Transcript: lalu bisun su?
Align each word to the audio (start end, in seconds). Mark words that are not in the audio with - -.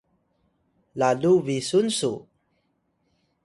lalu 0.99 1.33
bisun 1.45 1.87
su? 1.97 2.13